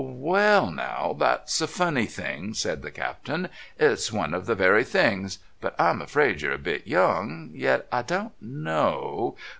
[0.03, 3.49] "Well, now, that's a funny thing," said the Captain.
[3.77, 5.37] "It's one of the very things.
[5.59, 7.51] But I'm afraid you're a bit young.
[7.53, 9.37] Yet I don't know.